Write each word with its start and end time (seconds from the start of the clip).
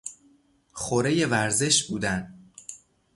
خورهی 0.71 1.25
ورزش 1.25 1.83
بودن 1.91 2.49